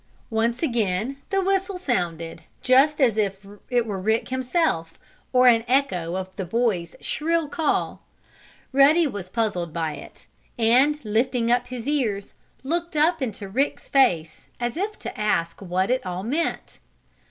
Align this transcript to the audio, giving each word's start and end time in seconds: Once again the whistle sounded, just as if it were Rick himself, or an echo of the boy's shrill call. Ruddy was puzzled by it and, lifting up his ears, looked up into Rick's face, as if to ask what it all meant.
Once 0.31 0.63
again 0.63 1.17
the 1.29 1.43
whistle 1.43 1.77
sounded, 1.77 2.41
just 2.63 2.99
as 2.99 3.19
if 3.19 3.45
it 3.69 3.85
were 3.85 3.99
Rick 3.99 4.29
himself, 4.29 4.97
or 5.31 5.47
an 5.47 5.63
echo 5.67 6.15
of 6.15 6.35
the 6.37 6.43
boy's 6.43 6.95
shrill 6.99 7.47
call. 7.47 8.01
Ruddy 8.71 9.05
was 9.05 9.29
puzzled 9.29 9.71
by 9.73 9.93
it 9.93 10.25
and, 10.57 10.97
lifting 11.05 11.51
up 11.51 11.67
his 11.67 11.87
ears, 11.87 12.33
looked 12.63 12.95
up 12.95 13.21
into 13.21 13.47
Rick's 13.47 13.89
face, 13.91 14.47
as 14.59 14.75
if 14.75 14.97
to 14.97 15.19
ask 15.21 15.61
what 15.61 15.91
it 15.91 16.03
all 16.03 16.23
meant. 16.23 16.79